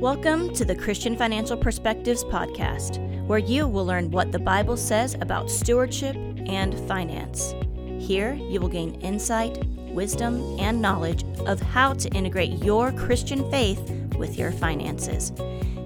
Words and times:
Welcome 0.00 0.54
to 0.54 0.64
the 0.64 0.76
Christian 0.76 1.16
Financial 1.16 1.56
Perspectives 1.56 2.22
Podcast, 2.22 3.02
where 3.26 3.40
you 3.40 3.66
will 3.66 3.84
learn 3.84 4.12
what 4.12 4.30
the 4.30 4.38
Bible 4.38 4.76
says 4.76 5.16
about 5.20 5.50
stewardship 5.50 6.14
and 6.46 6.78
finance. 6.86 7.52
Here, 7.98 8.34
you 8.34 8.60
will 8.60 8.68
gain 8.68 8.94
insight, 9.00 9.58
wisdom, 9.92 10.56
and 10.60 10.80
knowledge 10.80 11.24
of 11.48 11.60
how 11.60 11.94
to 11.94 12.08
integrate 12.10 12.62
your 12.62 12.92
Christian 12.92 13.50
faith 13.50 13.80
with 14.16 14.38
your 14.38 14.52
finances. 14.52 15.32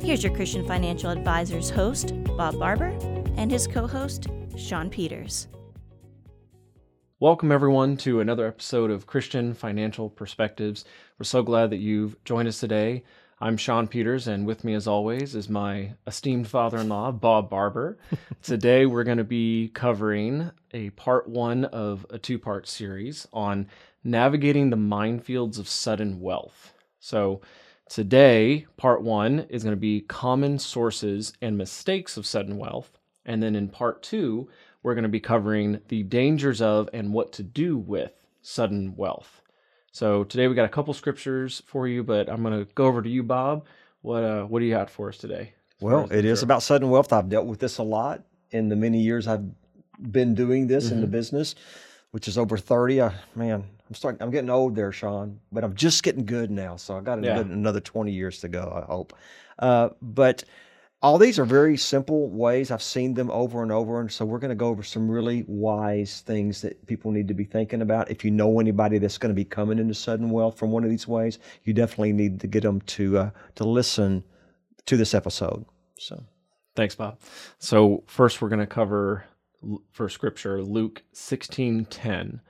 Here's 0.02 0.22
your 0.22 0.34
Christian 0.34 0.68
Financial 0.68 1.08
Advisors 1.08 1.70
host, 1.70 2.12
Bob 2.36 2.58
Barber, 2.58 2.94
and 3.38 3.50
his 3.50 3.66
co 3.66 3.86
host, 3.86 4.26
Sean 4.58 4.90
Peters. 4.90 5.48
Welcome, 7.18 7.50
everyone, 7.50 7.96
to 7.98 8.20
another 8.20 8.46
episode 8.46 8.90
of 8.90 9.06
Christian 9.06 9.54
Financial 9.54 10.10
Perspectives. 10.10 10.84
We're 11.18 11.24
so 11.24 11.42
glad 11.42 11.70
that 11.70 11.78
you've 11.78 12.22
joined 12.24 12.48
us 12.48 12.60
today. 12.60 13.04
I'm 13.42 13.56
Sean 13.56 13.88
Peters, 13.88 14.28
and 14.28 14.46
with 14.46 14.62
me, 14.62 14.72
as 14.74 14.86
always, 14.86 15.34
is 15.34 15.48
my 15.48 15.94
esteemed 16.06 16.46
father 16.46 16.78
in 16.78 16.88
law, 16.88 17.10
Bob 17.10 17.50
Barber. 17.50 17.98
Today, 18.44 18.86
we're 18.86 19.02
going 19.02 19.18
to 19.18 19.24
be 19.24 19.72
covering 19.74 20.52
a 20.72 20.90
part 20.90 21.28
one 21.28 21.64
of 21.64 22.06
a 22.08 22.20
two 22.20 22.38
part 22.38 22.68
series 22.68 23.26
on 23.32 23.66
navigating 24.04 24.70
the 24.70 24.76
minefields 24.76 25.58
of 25.58 25.68
sudden 25.68 26.20
wealth. 26.20 26.72
So, 27.00 27.40
today, 27.90 28.68
part 28.76 29.02
one 29.02 29.40
is 29.50 29.64
going 29.64 29.74
to 29.74 29.80
be 29.80 30.02
common 30.02 30.60
sources 30.60 31.32
and 31.42 31.58
mistakes 31.58 32.16
of 32.16 32.24
sudden 32.24 32.58
wealth. 32.58 32.96
And 33.26 33.42
then 33.42 33.56
in 33.56 33.68
part 33.68 34.04
two, 34.04 34.48
we're 34.84 34.94
going 34.94 35.02
to 35.02 35.08
be 35.08 35.18
covering 35.18 35.80
the 35.88 36.04
dangers 36.04 36.62
of 36.62 36.88
and 36.92 37.12
what 37.12 37.32
to 37.32 37.42
do 37.42 37.76
with 37.76 38.12
sudden 38.40 38.94
wealth. 38.94 39.41
So 39.92 40.24
today 40.24 40.48
we 40.48 40.54
got 40.54 40.64
a 40.64 40.70
couple 40.70 40.94
scriptures 40.94 41.62
for 41.66 41.86
you, 41.86 42.02
but 42.02 42.30
I'm 42.30 42.42
going 42.42 42.58
to 42.58 42.72
go 42.74 42.86
over 42.86 43.02
to 43.02 43.08
you, 43.08 43.22
Bob. 43.22 43.66
What 44.00 44.24
uh, 44.24 44.44
what 44.44 44.60
do 44.60 44.64
you 44.64 44.72
got 44.72 44.88
for 44.88 45.10
us 45.10 45.18
today? 45.18 45.52
Well, 45.80 46.10
it 46.10 46.24
is 46.24 46.42
about 46.42 46.62
sudden 46.62 46.88
wealth. 46.88 47.12
I've 47.12 47.28
dealt 47.28 47.46
with 47.46 47.60
this 47.60 47.76
a 47.76 47.82
lot 47.82 48.22
in 48.50 48.68
the 48.68 48.76
many 48.76 49.00
years 49.00 49.28
I've 49.28 49.44
been 50.00 50.34
doing 50.34 50.66
this 50.66 50.86
mm-hmm. 50.86 50.94
in 50.94 51.00
the 51.02 51.06
mm-hmm. 51.06 51.12
business, 51.12 51.54
which 52.12 52.26
is 52.26 52.38
over 52.38 52.56
30. 52.56 53.02
I, 53.02 53.14
man, 53.34 53.64
I'm 53.86 53.94
starting. 53.94 54.22
I'm 54.22 54.30
getting 54.30 54.48
old 54.48 54.74
there, 54.74 54.92
Sean, 54.92 55.38
but 55.52 55.62
I'm 55.62 55.74
just 55.74 56.02
getting 56.02 56.24
good 56.24 56.50
now. 56.50 56.76
So 56.76 56.96
I 56.96 57.02
got 57.02 57.22
yeah. 57.22 57.40
another 57.40 57.80
20 57.80 58.12
years 58.12 58.40
to 58.40 58.48
go. 58.48 58.82
I 58.82 58.90
hope. 58.90 59.12
Uh, 59.58 59.90
but 60.00 60.42
all 61.02 61.18
these 61.18 61.38
are 61.38 61.44
very 61.44 61.76
simple 61.76 62.30
ways. 62.30 62.70
I've 62.70 62.82
seen 62.82 63.14
them 63.14 63.30
over 63.30 63.62
and 63.62 63.72
over. 63.72 64.00
And 64.00 64.10
so 64.10 64.24
we're 64.24 64.38
going 64.38 64.50
to 64.50 64.54
go 64.54 64.68
over 64.68 64.84
some 64.84 65.10
really 65.10 65.44
wise 65.48 66.20
things 66.20 66.62
that 66.62 66.86
people 66.86 67.10
need 67.10 67.26
to 67.28 67.34
be 67.34 67.44
thinking 67.44 67.82
about. 67.82 68.10
If 68.10 68.24
you 68.24 68.30
know 68.30 68.60
anybody 68.60 68.98
that's 68.98 69.18
going 69.18 69.34
to 69.34 69.34
be 69.34 69.44
coming 69.44 69.80
into 69.80 69.94
sudden 69.94 70.30
wealth 70.30 70.56
from 70.56 70.70
one 70.70 70.84
of 70.84 70.90
these 70.90 71.08
ways, 71.08 71.40
you 71.64 71.74
definitely 71.74 72.12
need 72.12 72.40
to 72.40 72.46
get 72.46 72.62
them 72.62 72.80
to, 72.82 73.18
uh, 73.18 73.30
to 73.56 73.64
listen 73.64 74.22
to 74.86 74.96
this 74.96 75.12
episode. 75.12 75.64
So 75.98 76.22
thanks, 76.76 76.94
Bob. 76.94 77.18
So 77.58 78.04
first 78.06 78.40
we're 78.40 78.48
going 78.48 78.60
to 78.60 78.66
cover 78.66 79.24
for 79.90 80.08
scripture, 80.08 80.62
Luke 80.62 81.02
16:10. 81.14 82.40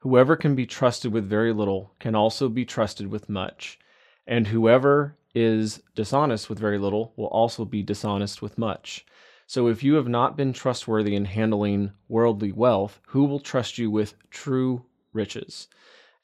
Whoever 0.00 0.36
can 0.36 0.54
be 0.54 0.66
trusted 0.66 1.12
with 1.12 1.28
very 1.28 1.52
little 1.52 1.94
can 2.00 2.14
also 2.14 2.48
be 2.48 2.64
trusted 2.64 3.06
with 3.06 3.28
much. 3.28 3.78
And 4.26 4.46
whoever 4.46 5.16
is 5.34 5.82
dishonest 5.94 6.48
with 6.48 6.58
very 6.58 6.78
little 6.78 7.12
will 7.16 7.26
also 7.26 7.64
be 7.64 7.82
dishonest 7.82 8.42
with 8.42 8.58
much. 8.58 9.04
So 9.46 9.68
if 9.68 9.82
you 9.82 9.94
have 9.94 10.08
not 10.08 10.36
been 10.36 10.52
trustworthy 10.52 11.14
in 11.14 11.24
handling 11.24 11.92
worldly 12.08 12.52
wealth, 12.52 13.00
who 13.08 13.24
will 13.24 13.40
trust 13.40 13.78
you 13.78 13.90
with 13.90 14.14
true 14.30 14.84
riches? 15.12 15.68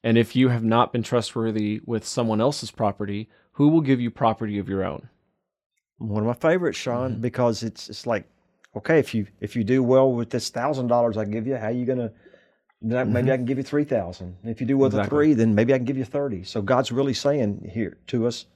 And 0.04 0.16
if 0.16 0.36
you 0.36 0.48
have 0.48 0.64
not 0.64 0.92
been 0.92 1.02
trustworthy 1.02 1.80
with 1.84 2.06
someone 2.06 2.40
else's 2.40 2.70
property, 2.70 3.28
who 3.52 3.68
will 3.68 3.80
give 3.80 4.00
you 4.00 4.10
property 4.10 4.58
of 4.58 4.68
your 4.68 4.84
own? 4.84 5.08
One 5.98 6.22
of 6.22 6.26
my 6.26 6.34
favorites, 6.34 6.78
Sean, 6.78 7.12
mm-hmm. 7.12 7.20
because 7.20 7.62
it's 7.64 7.88
it's 7.88 8.06
like, 8.06 8.24
okay, 8.76 9.00
if 9.00 9.12
you 9.14 9.26
if 9.40 9.56
you 9.56 9.64
do 9.64 9.82
well 9.82 10.12
with 10.12 10.30
this 10.30 10.48
thousand 10.48 10.86
dollars 10.86 11.16
I 11.16 11.24
give 11.24 11.46
you, 11.46 11.56
how 11.56 11.66
are 11.66 11.72
you 11.72 11.84
gonna 11.84 12.12
maybe 12.80 13.04
mm-hmm. 13.04 13.16
I 13.16 13.36
can 13.36 13.44
give 13.44 13.58
you 13.58 13.64
three 13.64 13.84
thousand. 13.84 14.36
If 14.44 14.60
you 14.60 14.66
do 14.66 14.76
with 14.76 14.92
exactly. 14.92 15.08
three, 15.08 15.34
then 15.34 15.54
maybe 15.54 15.74
I 15.74 15.78
can 15.78 15.84
give 15.84 15.98
you 15.98 16.04
thirty. 16.04 16.44
So 16.44 16.62
God's 16.62 16.92
really 16.92 17.14
saying 17.14 17.70
here 17.72 17.96
to 18.08 18.26
us, 18.26 18.46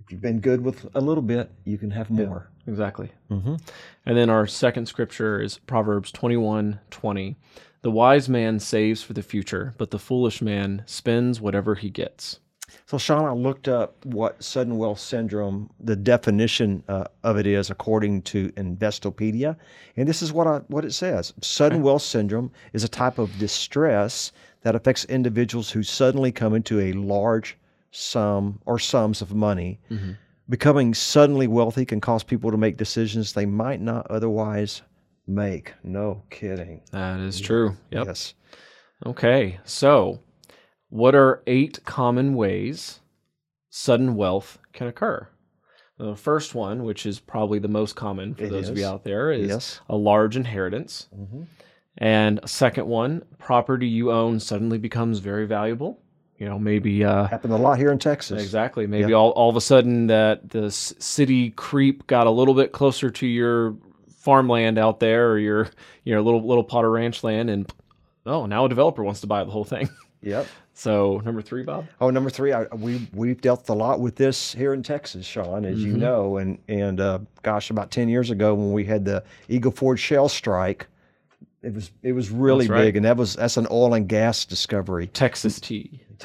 if 0.00 0.12
you've 0.12 0.20
been 0.20 0.40
good 0.40 0.62
with 0.62 0.86
a 0.94 1.00
little 1.00 1.22
bit, 1.22 1.50
you 1.64 1.78
can 1.78 1.90
have 1.90 2.10
more. 2.10 2.50
Yeah, 2.64 2.70
exactly. 2.72 3.10
Mm-hmm. 3.30 3.56
And 4.04 4.16
then 4.16 4.30
our 4.30 4.46
second 4.46 4.86
scripture 4.86 5.40
is 5.40 5.58
Proverbs 5.58 6.12
21 6.12 6.80
20. 6.90 7.36
The 7.82 7.90
wise 7.90 8.28
man 8.28 8.58
saves 8.58 9.02
for 9.02 9.12
the 9.12 9.22
future, 9.22 9.74
but 9.78 9.90
the 9.90 9.98
foolish 9.98 10.42
man 10.42 10.82
spends 10.86 11.40
whatever 11.40 11.76
he 11.76 11.90
gets. 11.90 12.40
So, 12.86 12.98
Sean, 12.98 13.24
I 13.24 13.32
looked 13.32 13.68
up 13.68 14.04
what 14.04 14.42
sudden 14.42 14.76
wealth 14.76 14.98
syndrome, 14.98 15.70
the 15.80 15.96
definition 15.96 16.82
uh, 16.88 17.04
of 17.22 17.36
it 17.38 17.46
is 17.46 17.70
according 17.70 18.22
to 18.22 18.50
Investopedia, 18.52 19.56
and 19.96 20.08
this 20.08 20.22
is 20.22 20.32
what 20.32 20.46
I, 20.46 20.58
what 20.68 20.84
it 20.84 20.92
says: 20.92 21.32
Sudden 21.42 21.82
wealth 21.82 22.02
syndrome 22.02 22.50
is 22.72 22.84
a 22.84 22.88
type 22.88 23.18
of 23.18 23.36
distress 23.38 24.32
that 24.62 24.74
affects 24.74 25.04
individuals 25.04 25.70
who 25.70 25.82
suddenly 25.82 26.32
come 26.32 26.54
into 26.54 26.80
a 26.80 26.92
large 26.92 27.56
sum 27.92 28.60
or 28.66 28.78
sums 28.78 29.22
of 29.22 29.34
money. 29.34 29.80
Mm-hmm. 29.90 30.12
Becoming 30.48 30.94
suddenly 30.94 31.46
wealthy 31.46 31.84
can 31.84 32.00
cause 32.00 32.22
people 32.22 32.50
to 32.50 32.56
make 32.56 32.76
decisions 32.76 33.32
they 33.32 33.46
might 33.46 33.80
not 33.80 34.06
otherwise 34.08 34.82
make. 35.26 35.74
No 35.82 36.22
kidding. 36.30 36.82
That 36.92 37.20
is 37.20 37.40
true. 37.40 37.76
Yep. 37.90 38.06
Yes. 38.06 38.34
Okay. 39.04 39.58
So, 39.64 40.20
what 40.88 41.14
are 41.14 41.42
eight 41.46 41.84
common 41.84 42.34
ways 42.34 43.00
sudden 43.70 44.14
wealth 44.14 44.58
can 44.72 44.86
occur? 44.86 45.28
The 45.98 46.14
first 46.14 46.54
one, 46.54 46.84
which 46.84 47.06
is 47.06 47.18
probably 47.18 47.58
the 47.58 47.68
most 47.68 47.96
common 47.96 48.34
for 48.34 48.44
it 48.44 48.50
those 48.50 48.64
is. 48.64 48.70
of 48.70 48.78
you 48.78 48.86
out 48.86 49.04
there, 49.04 49.32
is 49.32 49.48
yes. 49.48 49.80
a 49.88 49.96
large 49.96 50.36
inheritance. 50.36 51.08
Mm-hmm. 51.16 51.44
And 51.98 52.40
a 52.42 52.48
second 52.48 52.86
one, 52.86 53.24
property 53.38 53.88
you 53.88 54.12
own 54.12 54.38
suddenly 54.38 54.76
becomes 54.76 55.20
very 55.20 55.46
valuable 55.46 55.98
you 56.38 56.46
know 56.46 56.58
maybe 56.58 57.04
uh, 57.04 57.26
happened 57.26 57.52
a 57.52 57.56
lot 57.56 57.78
here 57.78 57.90
in 57.90 57.98
Texas. 57.98 58.42
Exactly. 58.42 58.86
Maybe 58.86 59.12
all, 59.12 59.30
all 59.30 59.48
of 59.50 59.56
a 59.56 59.60
sudden 59.60 60.06
that 60.08 60.50
the 60.50 60.70
city 60.70 61.50
creep 61.50 62.06
got 62.06 62.26
a 62.26 62.30
little 62.30 62.54
bit 62.54 62.72
closer 62.72 63.10
to 63.10 63.26
your 63.26 63.76
farmland 64.18 64.78
out 64.78 65.00
there 65.00 65.30
or 65.30 65.38
your 65.38 65.70
you 66.04 66.14
know 66.14 66.22
little 66.22 66.46
little 66.46 66.64
of 66.64 66.90
Ranch 66.90 67.24
land, 67.24 67.48
and 67.50 67.72
oh 68.26 68.46
now 68.46 68.66
a 68.66 68.68
developer 68.68 69.02
wants 69.02 69.20
to 69.22 69.26
buy 69.26 69.44
the 69.44 69.50
whole 69.50 69.64
thing. 69.64 69.88
Yep. 70.22 70.46
So 70.74 71.22
number 71.24 71.40
three, 71.40 71.62
Bob. 71.62 71.86
Oh, 72.00 72.10
number 72.10 72.30
three. 72.30 72.52
I, 72.52 72.64
we 72.64 73.08
we've 73.14 73.40
dealt 73.40 73.68
a 73.68 73.74
lot 73.74 74.00
with 74.00 74.16
this 74.16 74.52
here 74.52 74.74
in 74.74 74.82
Texas, 74.82 75.24
Sean, 75.24 75.64
as 75.64 75.78
mm-hmm. 75.78 75.86
you 75.86 75.96
know, 75.96 76.36
and 76.36 76.58
and 76.68 77.00
uh, 77.00 77.18
gosh, 77.42 77.70
about 77.70 77.90
ten 77.90 78.08
years 78.08 78.30
ago 78.30 78.54
when 78.54 78.72
we 78.72 78.84
had 78.84 79.04
the 79.04 79.24
Eagle 79.48 79.72
Ford 79.72 79.98
shale 79.98 80.28
strike, 80.28 80.86
it 81.62 81.74
was 81.74 81.90
it 82.02 82.12
was 82.12 82.30
really 82.30 82.66
right. 82.66 82.82
big, 82.82 82.96
and 82.96 83.04
that 83.04 83.16
was 83.16 83.36
that's 83.36 83.56
an 83.56 83.66
oil 83.70 83.94
and 83.94 84.08
gas 84.08 84.44
discovery. 84.44 85.06
Texas 85.08 85.60
tea. 85.60 86.00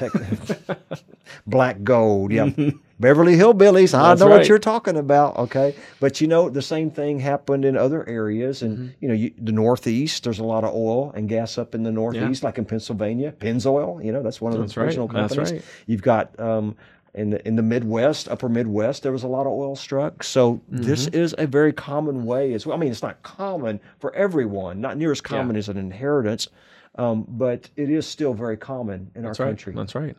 black 1.46 1.82
gold. 1.82 2.32
Yeah. 2.32 2.50
Beverly 3.00 3.34
Hillbillies. 3.34 3.98
I 3.98 4.14
know 4.14 4.28
right. 4.28 4.38
what 4.38 4.48
you're 4.48 4.60
talking 4.60 4.96
about. 4.96 5.36
Okay. 5.36 5.74
But 5.98 6.20
you 6.20 6.28
know, 6.28 6.48
the 6.48 6.62
same 6.62 6.88
thing 6.88 7.18
happened 7.18 7.64
in 7.64 7.76
other 7.76 8.08
areas. 8.08 8.62
And, 8.62 8.78
mm-hmm. 8.78 8.88
you 9.00 9.08
know, 9.08 9.14
you, 9.14 9.34
the 9.38 9.50
Northeast, 9.50 10.22
there's 10.22 10.38
a 10.38 10.44
lot 10.44 10.62
of 10.62 10.72
oil 10.72 11.10
and 11.10 11.28
gas 11.28 11.58
up 11.58 11.74
in 11.74 11.82
the 11.82 11.90
Northeast, 11.90 12.42
yeah. 12.42 12.46
like 12.46 12.58
in 12.58 12.64
Pennsylvania. 12.64 13.32
Pennzoil, 13.32 14.04
you 14.04 14.12
know, 14.12 14.22
that's 14.22 14.40
one 14.40 14.52
of 14.52 14.60
that's 14.60 14.74
the 14.74 14.82
original 14.82 15.08
right. 15.08 15.28
companies. 15.28 15.52
Right. 15.52 15.64
You've 15.86 16.02
got, 16.02 16.38
um, 16.38 16.76
in 17.14 17.30
the 17.30 17.46
in 17.46 17.56
the 17.56 17.62
Midwest, 17.62 18.28
upper 18.28 18.48
Midwest, 18.48 19.02
there 19.02 19.12
was 19.12 19.22
a 19.22 19.28
lot 19.28 19.42
of 19.42 19.52
oil 19.52 19.76
struck. 19.76 20.22
So 20.22 20.54
mm-hmm. 20.54 20.82
this 20.82 21.08
is 21.08 21.34
a 21.36 21.46
very 21.46 21.72
common 21.72 22.24
way 22.24 22.54
as 22.54 22.66
well. 22.66 22.76
I 22.76 22.80
mean, 22.80 22.90
it's 22.90 23.02
not 23.02 23.22
common 23.22 23.80
for 23.98 24.14
everyone, 24.14 24.80
not 24.80 24.96
near 24.96 25.12
as 25.12 25.20
common 25.20 25.56
yeah. 25.56 25.60
as 25.60 25.68
an 25.68 25.76
inheritance, 25.76 26.48
um, 26.94 27.26
but 27.28 27.68
it 27.76 27.90
is 27.90 28.06
still 28.06 28.32
very 28.32 28.56
common 28.56 29.10
in 29.14 29.24
That's 29.24 29.40
our 29.40 29.46
right. 29.46 29.50
country. 29.50 29.74
That's 29.74 29.94
right. 29.94 30.16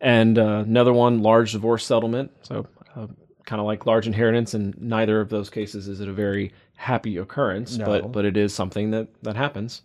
And 0.00 0.38
uh, 0.38 0.64
another 0.66 0.92
one, 0.92 1.22
large 1.22 1.52
divorce 1.52 1.84
settlement. 1.84 2.30
So, 2.42 2.66
uh, 2.96 3.06
kind 3.44 3.60
of 3.60 3.66
like 3.66 3.86
large 3.86 4.06
inheritance, 4.06 4.54
in 4.54 4.74
neither 4.78 5.20
of 5.20 5.28
those 5.28 5.50
cases 5.50 5.88
is 5.88 6.00
it 6.00 6.08
a 6.08 6.12
very 6.12 6.52
happy 6.76 7.18
occurrence, 7.18 7.76
no. 7.76 7.84
but 7.84 8.12
but 8.12 8.24
it 8.24 8.36
is 8.36 8.54
something 8.54 8.90
that 8.92 9.08
that 9.22 9.36
happens. 9.36 9.82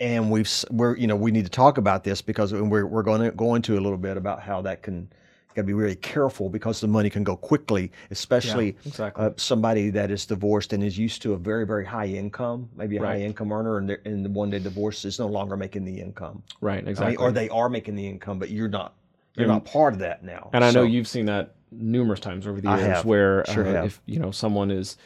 And 0.00 0.30
we've 0.30 0.50
we're 0.70 0.96
you 0.96 1.06
know 1.06 1.16
we 1.16 1.30
need 1.30 1.44
to 1.44 1.50
talk 1.50 1.78
about 1.78 2.04
this 2.04 2.22
because 2.22 2.52
we're 2.52 2.86
we're 2.86 3.02
going 3.02 3.22
to 3.22 3.30
go 3.30 3.54
into 3.54 3.78
a 3.78 3.80
little 3.80 3.98
bit 3.98 4.16
about 4.16 4.40
how 4.40 4.62
that 4.62 4.82
can 4.82 5.10
got 5.56 5.62
to 5.62 5.66
be 5.66 5.72
really 5.72 5.96
careful 5.96 6.48
because 6.48 6.80
the 6.80 6.86
money 6.86 7.10
can 7.10 7.24
go 7.24 7.34
quickly, 7.34 7.90
especially 8.10 8.66
yeah, 8.66 8.72
exactly. 8.84 9.24
uh, 9.24 9.30
somebody 9.36 9.90
that 9.90 10.10
is 10.10 10.26
divorced 10.26 10.72
and 10.72 10.84
is 10.84 10.96
used 10.98 11.22
to 11.22 11.32
a 11.32 11.36
very, 11.36 11.66
very 11.66 11.84
high 11.84 12.06
income, 12.06 12.68
maybe 12.76 12.98
a 12.98 13.02
right. 13.02 13.16
high 13.16 13.22
income 13.22 13.50
earner, 13.50 13.78
and, 13.78 13.90
and 14.04 14.24
the 14.24 14.28
one 14.28 14.50
they 14.50 14.58
divorce 14.58 15.04
is 15.04 15.18
no 15.18 15.26
longer 15.26 15.56
making 15.56 15.84
the 15.84 15.98
income. 15.98 16.42
Right, 16.60 16.86
exactly. 16.86 17.06
I 17.06 17.10
mean, 17.10 17.18
or 17.18 17.32
they 17.32 17.48
are 17.48 17.68
making 17.68 17.96
the 17.96 18.06
income, 18.06 18.38
but 18.38 18.50
you're 18.50 18.68
not. 18.68 18.94
You're 19.36 19.48
not 19.48 19.64
part 19.64 19.94
of 19.94 20.00
that 20.00 20.24
now. 20.24 20.50
And 20.52 20.64
I 20.64 20.70
know 20.70 20.82
you've 20.82 21.08
seen 21.08 21.26
that 21.26 21.54
numerous 21.70 22.20
times 22.20 22.46
over 22.46 22.60
the 22.60 22.70
years, 22.70 23.04
where 23.04 23.44
sure 23.46 23.78
uh, 23.78 23.84
if 23.84 24.00
you 24.06 24.18
know 24.18 24.30
someone 24.30 24.70
is 24.70 24.96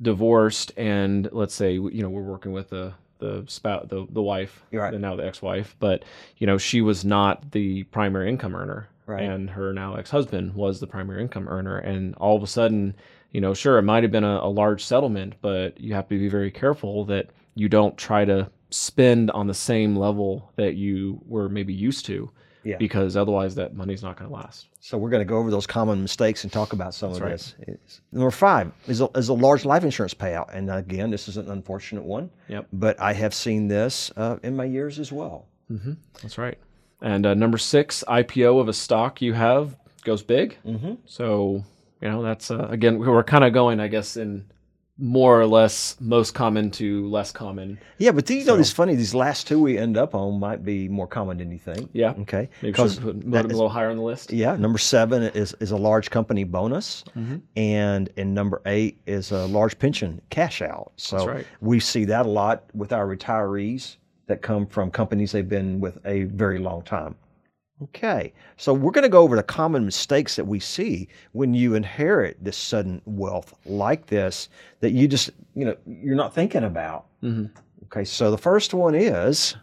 divorced, 0.00 0.72
and 0.76 1.28
let's 1.32 1.54
say 1.54 1.72
you 1.72 2.02
know 2.02 2.08
we're 2.08 2.22
working 2.22 2.52
with 2.52 2.72
a 2.72 2.94
the 3.18 3.44
spouse, 3.48 3.86
the 3.88 4.06
the 4.10 4.22
wife, 4.22 4.62
right. 4.72 4.92
and 4.92 5.02
now 5.02 5.16
the 5.16 5.26
ex-wife, 5.26 5.76
but 5.80 6.04
you 6.38 6.46
know 6.46 6.56
she 6.56 6.80
was 6.80 7.04
not 7.04 7.50
the 7.52 7.82
primary 7.84 8.28
income 8.28 8.54
earner 8.54 8.88
Right. 9.08 9.22
and 9.22 9.48
her 9.48 9.72
now 9.72 9.94
ex-husband 9.94 10.54
was 10.54 10.80
the 10.80 10.86
primary 10.86 11.22
income 11.22 11.48
earner 11.48 11.78
and 11.78 12.14
all 12.16 12.36
of 12.36 12.42
a 12.42 12.46
sudden 12.46 12.94
you 13.32 13.40
know 13.40 13.54
sure 13.54 13.78
it 13.78 13.82
might 13.82 14.02
have 14.02 14.12
been 14.12 14.22
a, 14.22 14.40
a 14.42 14.50
large 14.50 14.84
settlement 14.84 15.32
but 15.40 15.80
you 15.80 15.94
have 15.94 16.08
to 16.08 16.18
be 16.18 16.28
very 16.28 16.50
careful 16.50 17.06
that 17.06 17.30
you 17.54 17.70
don't 17.70 17.96
try 17.96 18.26
to 18.26 18.50
spend 18.68 19.30
on 19.30 19.46
the 19.46 19.54
same 19.54 19.96
level 19.96 20.52
that 20.56 20.74
you 20.74 21.18
were 21.26 21.48
maybe 21.48 21.72
used 21.72 22.04
to 22.04 22.30
Yeah. 22.68 22.76
because 22.76 23.16
otherwise 23.16 23.54
that 23.54 23.74
money's 23.74 24.02
not 24.02 24.16
going 24.18 24.28
to 24.30 24.34
last 24.36 24.66
So 24.80 24.98
we're 24.98 25.10
going 25.10 25.20
to 25.26 25.28
go 25.28 25.38
over 25.38 25.50
those 25.50 25.66
common 25.66 26.02
mistakes 26.02 26.44
and 26.44 26.52
talk 26.52 26.72
about 26.72 26.94
some 26.94 27.12
of 27.12 27.20
right. 27.20 27.32
this. 27.32 27.54
It's- 27.62 28.00
number 28.12 28.30
five 28.30 28.72
is 28.86 29.00
a, 29.00 29.08
is 29.14 29.28
a 29.28 29.34
large 29.34 29.64
life 29.64 29.84
insurance 29.84 30.14
payout, 30.14 30.54
and 30.54 30.70
again, 30.70 31.10
this 31.10 31.28
is 31.28 31.36
an 31.36 31.50
unfortunate 31.50 32.04
one. 32.04 32.30
Yep. 32.48 32.66
But 32.72 33.00
I 33.00 33.12
have 33.12 33.34
seen 33.34 33.68
this 33.68 34.10
uh, 34.16 34.36
in 34.42 34.54
my 34.56 34.64
years 34.64 34.98
as 34.98 35.10
well. 35.12 35.46
That's 36.22 36.38
right. 36.38 36.58
And 37.00 37.26
uh, 37.26 37.34
number 37.34 37.58
six, 37.58 38.02
IPO 38.08 38.60
of 38.60 38.68
a 38.68 38.72
stock 38.72 39.22
you 39.22 39.34
have 39.34 39.76
goes 40.04 40.22
big. 40.22 40.56
Mm-hmm. 40.64 40.94
So 41.06 41.64
you 42.00 42.08
know 42.08 42.22
that's 42.22 42.50
uh, 42.50 42.66
again 42.70 42.98
we're 42.98 43.22
kind 43.24 43.44
of 43.44 43.52
going, 43.52 43.80
I 43.80 43.88
guess, 43.88 44.16
in 44.16 44.46
more 45.00 45.40
or 45.40 45.46
less 45.46 45.96
most 46.00 46.34
common 46.34 46.70
to 46.72 47.08
less 47.08 47.30
common. 47.30 47.78
Yeah, 47.98 48.10
but 48.10 48.26
do 48.26 48.34
you 48.34 48.44
know 48.44 48.56
it's 48.56 48.72
funny? 48.72 48.96
These 48.96 49.14
last 49.14 49.46
two 49.46 49.60
we 49.60 49.78
end 49.78 49.96
up 49.96 50.14
on 50.14 50.40
might 50.40 50.64
be 50.64 50.88
more 50.88 51.06
common 51.06 51.38
than 51.38 51.52
you 51.52 51.58
think. 51.58 51.88
Yeah. 51.92 52.14
Okay. 52.20 52.48
Maybe 52.62 52.72
put, 52.74 53.00
put 53.00 53.20
them 53.20 53.32
a 53.32 53.38
is- 53.38 53.44
little 53.46 53.68
higher 53.68 53.90
on 53.90 53.96
the 53.96 54.02
list. 54.02 54.32
Yeah, 54.32 54.56
number 54.56 54.78
seven 54.78 55.22
is, 55.22 55.54
is 55.60 55.70
a 55.70 55.76
large 55.76 56.10
company 56.10 56.42
bonus, 56.44 57.04
Mm-hmm. 57.16 57.36
and 57.56 58.10
and 58.16 58.34
number 58.34 58.60
eight 58.66 59.00
is 59.06 59.30
a 59.30 59.46
large 59.46 59.78
pension 59.78 60.20
cash 60.30 60.62
out. 60.62 60.92
So 60.96 61.16
That's 61.18 61.28
right. 61.28 61.46
we 61.60 61.78
see 61.80 62.04
that 62.06 62.26
a 62.26 62.28
lot 62.28 62.64
with 62.74 62.92
our 62.92 63.06
retirees 63.06 63.96
that 64.26 64.42
come 64.42 64.66
from 64.66 64.90
companies 64.90 65.32
they've 65.32 65.48
been 65.48 65.80
with 65.80 65.98
a 66.04 66.24
very 66.24 66.58
long 66.58 66.82
time. 66.82 67.14
Okay, 67.80 68.32
so 68.56 68.74
we're 68.74 68.90
going 68.90 69.04
to 69.04 69.08
go 69.08 69.22
over 69.22 69.36
the 69.36 69.42
common 69.42 69.84
mistakes 69.84 70.34
that 70.34 70.46
we 70.46 70.58
see 70.58 71.08
when 71.32 71.54
you 71.54 71.74
inherit 71.74 72.42
this 72.42 72.56
sudden 72.56 73.00
wealth 73.04 73.54
like 73.66 74.06
this 74.06 74.48
that 74.80 74.90
you 74.90 75.06
just 75.06 75.30
you 75.54 75.64
know 75.64 75.76
you're 75.86 76.16
not 76.16 76.34
thinking 76.34 76.64
about. 76.64 77.06
Mm-hmm. 77.22 77.46
Okay, 77.84 78.04
so 78.04 78.30
the 78.32 78.38
first 78.38 78.74
one 78.74 78.94
is 78.96 79.54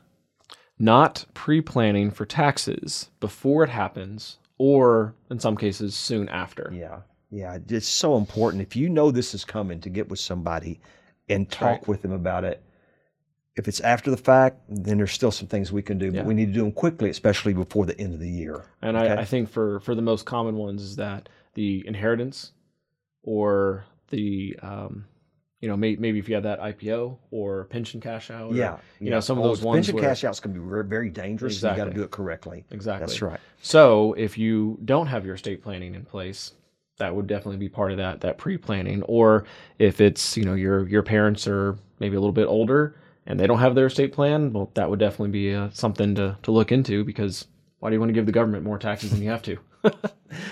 Not 0.78 1.26
pre-planning 1.34 2.12
for 2.12 2.26
taxes 2.26 3.10
before 3.20 3.64
it 3.64 3.70
happens, 3.70 4.40
or 4.58 5.16
in 5.30 5.40
some 5.40 5.56
cases 5.56 5.96
soon 5.96 6.28
after. 6.30 6.70
Yeah, 6.74 7.00
yeah, 7.32 7.58
it's 7.70 7.88
so 7.88 8.18
important. 8.18 8.62
If 8.62 8.76
you 8.76 8.90
know 8.90 9.10
this 9.10 9.34
is 9.34 9.46
coming, 9.46 9.80
to 9.82 9.90
get 9.90 10.10
with 10.10 10.20
somebody 10.20 10.82
and 11.30 11.50
talk 11.50 11.80
right. 11.80 11.88
with 11.88 12.02
them 12.02 12.12
about 12.12 12.44
it. 12.44 12.62
If 13.56 13.70
it's 13.70 13.80
after 13.80 14.12
the 14.12 14.18
fact, 14.18 14.60
then 14.68 14.98
there's 14.98 15.14
still 15.14 15.32
some 15.32 15.48
things 15.48 15.72
we 15.72 15.82
can 15.82 15.98
do, 15.98 16.08
Yeah. 16.08 16.22
but 16.22 16.26
we 16.26 16.34
need 16.34 16.48
to 16.48 16.52
do 16.54 16.60
them 16.62 16.74
quickly, 16.74 17.10
especially 17.10 17.54
before 17.54 17.86
the 17.86 17.98
end 18.00 18.14
of 18.14 18.20
the 18.20 18.30
year. 18.30 18.66
And 18.82 18.98
Okay. 18.98 19.08
I, 19.10 19.22
I 19.22 19.26
think 19.26 19.50
for 19.50 19.80
for 19.80 19.96
the 19.96 20.02
most 20.02 20.26
common 20.26 20.56
ones 20.58 20.82
is 20.82 20.96
that 20.98 21.30
the 21.54 21.86
inheritance, 21.88 22.52
or 23.24 23.86
the 24.10 24.58
um, 24.62 25.06
you 25.62 25.70
know 25.70 25.78
may, 25.78 25.96
maybe 25.96 26.20
if 26.20 26.28
you 26.28 26.36
have 26.36 26.44
that 26.44 26.60
IPO 26.60 27.18
or 27.32 27.64
pension 27.66 28.02
cash 28.02 28.30
out. 28.30 28.52
or, 28.52 28.56
Yeah, 28.56 28.78
you 29.00 29.10
know 29.10 29.22
some 29.22 29.38
of 29.38 29.46
those 29.46 29.62
ones 29.62 29.78
pension 29.88 29.96
where, 29.96 30.04
cash 30.04 30.26
outs 30.26 30.42
can 30.42 30.52
be 30.52 30.60
very, 30.60 30.84
very 30.84 31.10
dangerous. 31.10 31.64
and 31.64 31.78
You 31.78 31.84
got 31.84 31.90
to 31.90 31.96
do 31.96 32.04
it 32.04 32.12
correctly. 32.12 32.66
Exactly. 32.72 33.08
That's 33.08 33.22
right. 33.22 33.40
So 33.62 34.14
if 34.14 34.38
you 34.38 34.80
don't 34.84 35.08
have 35.08 35.26
your 35.26 35.36
estate 35.36 35.64
planning 35.64 35.96
in 35.96 36.04
place, 36.04 36.52
that 36.98 37.16
would 37.16 37.28
definitely 37.28 37.58
be 37.58 37.70
part 37.70 37.92
of 37.92 37.98
that 37.98 38.20
that 38.20 38.38
pre-planning. 38.38 39.02
Or 39.04 39.46
if 39.80 40.02
it's 40.02 40.36
you 40.36 40.44
know 40.44 40.56
your 40.56 40.86
your 40.90 41.04
parents 41.04 41.48
are 41.48 41.78
maybe 42.02 42.18
a 42.18 42.20
little 42.20 42.34
bit 42.34 42.48
older 42.48 42.96
and 43.26 43.40
they 43.40 43.48
don't 43.48 43.60
have 43.60 43.76
their 43.76 43.88
estate 43.88 44.14
plan, 44.14 44.54
well, 44.54 44.70
that 44.76 44.90
would 44.90 45.00
definitely 45.00 45.32
be 45.32 45.54
uh, 45.54 45.70
something 45.74 46.16
to 46.16 46.38
to 46.44 46.52
look 46.52 46.72
into 46.72 47.04
because 47.04 47.48
why 47.80 47.90
do 47.90 47.96
you 47.96 48.00
want 48.00 48.10
to 48.10 48.14
give 48.14 48.26
the 48.26 48.32
government 48.32 48.64
more 48.64 48.78
taxes 48.80 49.12
than 49.12 49.22
you 49.22 49.30
have 49.30 49.44
to? 49.44 49.58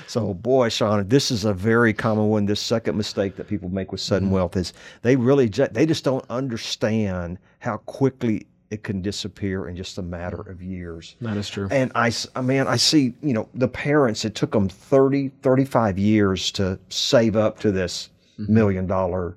So, 0.08 0.34
boy, 0.34 0.70
Sean, 0.70 1.08
this 1.10 1.32
is 1.32 1.44
a 1.44 1.54
very 1.54 1.92
common 1.94 2.30
one. 2.30 2.46
This 2.46 2.62
second 2.62 2.96
mistake 2.96 3.36
that 3.36 3.48
people 3.48 3.68
make 3.70 3.92
with 3.92 4.00
sudden 4.00 4.30
wealth 4.32 4.56
is 4.56 4.72
they 5.02 5.16
really 5.16 5.50
ju- 5.50 5.68
they 5.72 5.86
just 5.86 6.04
don't 6.06 6.24
understand 6.30 7.38
how 7.60 7.78
quickly 7.78 8.46
it 8.70 8.84
can 8.84 9.02
disappear 9.02 9.68
in 9.68 9.76
just 9.76 9.98
a 9.98 10.02
matter 10.02 10.42
of 10.42 10.62
years. 10.62 11.16
that 11.22 11.38
is 11.38 11.50
true. 11.50 11.68
And 11.70 11.92
I, 11.96 12.12
mean, 12.42 12.66
I 12.68 12.78
see, 12.78 13.14
you 13.22 13.34
know, 13.34 13.50
the 13.54 13.68
parents, 13.68 14.24
it 14.26 14.36
took 14.36 14.52
them 14.52 14.70
30, 14.70 15.30
35 15.42 15.98
years 15.98 16.52
to 16.54 16.80
save 16.90 17.36
up 17.36 17.60
to 17.60 17.72
this 17.72 18.10
million 18.38 18.88
dollar 18.88 19.36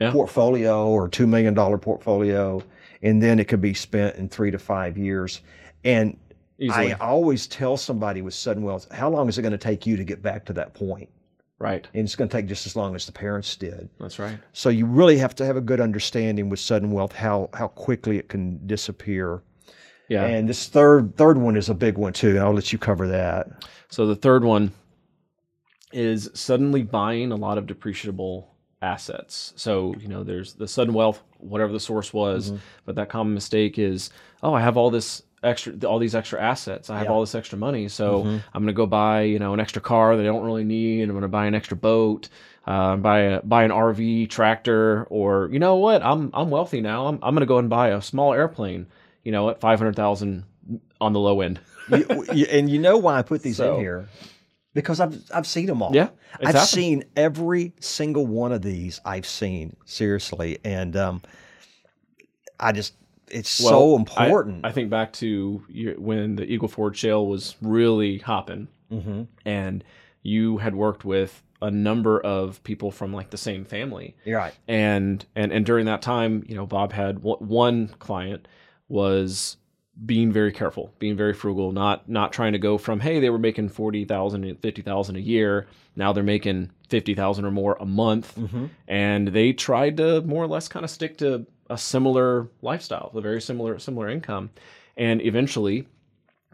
Yeah. 0.00 0.12
portfolio 0.12 0.86
or 0.86 1.08
$2 1.08 1.26
million 1.26 1.54
portfolio. 1.54 2.62
And 3.02 3.22
then 3.22 3.38
it 3.38 3.48
could 3.48 3.60
be 3.60 3.74
spent 3.74 4.16
in 4.16 4.28
three 4.28 4.50
to 4.50 4.58
five 4.58 4.98
years. 4.98 5.40
And 5.84 6.18
Easily. 6.58 6.94
I 6.94 6.98
always 6.98 7.46
tell 7.46 7.76
somebody 7.76 8.22
with 8.22 8.32
sudden 8.32 8.62
wealth, 8.62 8.90
how 8.90 9.10
long 9.10 9.28
is 9.28 9.36
it 9.36 9.42
going 9.42 9.52
to 9.52 9.58
take 9.58 9.86
you 9.86 9.96
to 9.96 10.04
get 10.04 10.22
back 10.22 10.46
to 10.46 10.52
that 10.54 10.74
point? 10.74 11.10
right. 11.58 11.86
And 11.94 12.04
it's 12.04 12.16
going 12.16 12.28
to 12.28 12.36
take 12.36 12.46
just 12.46 12.66
as 12.66 12.76
long 12.76 12.94
as 12.94 13.06
the 13.06 13.12
parents 13.12 13.56
did. 13.56 13.88
That's 13.98 14.18
right. 14.18 14.38
So 14.52 14.68
you 14.68 14.86
really 14.86 15.18
have 15.18 15.34
to 15.36 15.46
have 15.46 15.56
a 15.56 15.60
good 15.60 15.80
understanding 15.80 16.48
with 16.48 16.60
sudden 16.60 16.90
wealth 16.90 17.12
how 17.12 17.50
how 17.54 17.68
quickly 17.68 18.18
it 18.18 18.28
can 18.28 18.66
disappear. 18.66 19.42
Yeah. 20.08 20.24
And 20.24 20.48
this 20.48 20.68
third 20.68 21.16
third 21.16 21.38
one 21.38 21.56
is 21.56 21.68
a 21.68 21.74
big 21.74 21.98
one 21.98 22.12
too, 22.12 22.30
and 22.30 22.40
I'll 22.40 22.52
let 22.52 22.72
you 22.72 22.78
cover 22.78 23.08
that. 23.08 23.64
So 23.88 24.06
the 24.06 24.16
third 24.16 24.44
one 24.44 24.72
is 25.92 26.30
suddenly 26.34 26.82
buying 26.82 27.32
a 27.32 27.36
lot 27.36 27.58
of 27.58 27.66
depreciable 27.66 28.46
assets. 28.86 29.52
So, 29.56 29.94
you 30.00 30.08
know, 30.08 30.22
there's 30.24 30.54
the 30.54 30.68
sudden 30.68 30.94
wealth, 30.94 31.22
whatever 31.38 31.72
the 31.72 31.80
source 31.80 32.12
was, 32.12 32.50
Mm-hmm. 32.50 32.56
but 32.84 32.94
that 32.96 33.08
common 33.08 33.34
mistake 33.34 33.78
is, 33.78 34.10
oh, 34.42 34.54
I 34.54 34.60
have 34.60 34.76
all 34.76 34.90
this 34.90 35.22
extra 35.42 35.74
all 35.86 35.98
these 35.98 36.14
extra 36.14 36.40
assets. 36.40 36.88
I 36.88 36.94
have 36.94 37.02
Yeah. 37.02 37.04
Mm-hmm. 37.06 37.12
all 37.14 37.20
this 37.20 37.34
extra 37.34 37.58
money, 37.58 37.88
so 37.88 38.22
I'm 38.54 38.62
going 38.62 38.66
to 38.68 38.72
go 38.72 38.86
buy, 38.86 39.22
you 39.22 39.38
know, 39.38 39.52
an 39.54 39.60
extra 39.60 39.82
car 39.82 40.16
that 40.16 40.22
I 40.22 40.26
don't 40.26 40.44
really 40.44 40.64
need, 40.64 41.02
and 41.02 41.10
I'm 41.10 41.14
going 41.16 41.22
to 41.22 41.36
buy 41.40 41.46
an 41.46 41.54
extra 41.54 41.76
boat, 41.76 42.28
uh, 42.66 42.96
buy 42.96 43.18
a 43.20 43.42
buy 43.42 43.62
an 43.64 43.70
RV 43.70 44.28
tractor 44.30 45.04
or 45.10 45.48
you 45.52 45.58
know 45.58 45.76
what? 45.76 46.02
I'm 46.02 46.30
I'm 46.34 46.50
wealthy 46.50 46.80
now. 46.80 47.06
I'm 47.08 47.16
I'm 47.22 47.34
going 47.34 47.46
to 47.46 47.52
go 47.54 47.58
and 47.58 47.68
buy 47.68 47.88
a 47.90 48.00
small 48.02 48.32
airplane, 48.32 48.86
you 49.24 49.30
know, 49.32 49.50
at 49.50 49.60
500,000 49.60 50.44
on 51.00 51.12
the 51.12 51.20
low 51.20 51.40
end. 51.42 51.60
You- 52.32 52.46
and 52.50 52.68
you 52.68 52.78
know 52.80 52.96
why 52.98 53.18
I 53.18 53.22
put 53.22 53.42
these 53.42 53.56
So- 53.62 53.74
in 53.74 53.80
here? 53.80 54.08
Because 54.76 55.00
I've 55.00 55.20
I've 55.34 55.46
seen 55.46 55.66
them 55.66 55.82
all. 55.82 55.92
Yeah, 55.94 56.10
I've 56.34 56.46
happened. 56.48 56.68
seen 56.68 57.04
every 57.16 57.72
single 57.80 58.26
one 58.26 58.52
of 58.52 58.62
these. 58.62 59.00
I've 59.04 59.26
seen 59.26 59.76
seriously, 59.86 60.58
and 60.64 60.94
um, 60.96 61.22
I 62.60 62.72
just 62.72 62.94
it's 63.28 63.48
so 63.50 63.94
Well, 63.94 64.06
I- 64.16 64.26
important. 64.26 64.64
I, 64.64 64.70
think 64.72 64.88
back 64.90 65.12
to 65.14 65.64
your, 65.68 65.94
when 65.94 66.36
the 66.36 66.44
Eagle 66.44 66.68
Ford 66.68 66.96
Shale 66.96 67.26
was 67.26 67.56
really 67.60 68.18
hopping, 68.18 68.68
mm-hmm. 68.92 69.22
and 69.44 69.82
you 70.22 70.58
had 70.58 70.74
worked 70.76 71.04
with 71.04 71.42
a 71.62 71.70
number 71.70 72.20
of 72.20 72.62
people 72.62 72.90
from 72.90 73.12
like 73.12 73.30
the 73.30 73.36
same 73.38 73.64
family, 73.64 74.14
You're 74.24 74.38
right. 74.38 74.54
and 74.68 75.24
and 75.34 75.52
and 75.52 75.64
during 75.66 75.86
that 75.86 76.02
time, 76.02 76.44
you 76.46 76.54
know, 76.54 76.66
Bob 76.66 76.92
had 76.92 77.16
w- 77.16 77.38
one 77.38 77.88
client 77.98 78.46
was 78.88 79.56
being 80.04 80.30
very 80.30 80.52
careful, 80.52 80.92
being 80.98 81.16
very 81.16 81.32
frugal, 81.32 81.72
not 81.72 82.08
not 82.08 82.32
trying 82.32 82.52
to 82.52 82.58
go 82.58 82.76
from 82.76 83.00
hey 83.00 83.18
they 83.20 83.30
were 83.30 83.38
making 83.38 83.68
forty 83.70 84.04
thousand 84.04 84.44
and 84.44 84.60
fifty 84.60 84.82
thousand 84.82 85.16
a 85.16 85.20
year, 85.20 85.66
now 85.94 86.12
they're 86.12 86.22
making 86.22 86.70
fifty 86.88 87.14
thousand 87.14 87.44
or 87.46 87.50
more 87.50 87.76
a 87.80 87.86
month, 87.86 88.34
Mm-hmm. 88.36 88.66
and 88.88 89.28
they 89.28 89.52
tried 89.52 89.96
to 89.96 90.20
more 90.22 90.44
or 90.44 90.48
less 90.48 90.68
kind 90.68 90.84
of 90.84 90.90
stick 90.90 91.16
to 91.18 91.46
a 91.70 91.78
similar 91.78 92.48
lifestyle, 92.62 93.10
a 93.14 93.20
very 93.20 93.40
similar 93.40 93.78
similar 93.78 94.08
income, 94.08 94.50
and 94.96 95.22
eventually, 95.22 95.86